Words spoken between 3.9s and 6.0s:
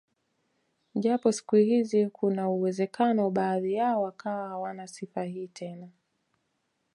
wakawa hawana sifa hii tena